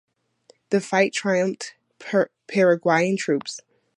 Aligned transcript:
This 0.71 0.83
fight 0.83 1.13
triumphed 1.13 1.75
Paraguayan 2.47 3.17
troops. 3.17 3.59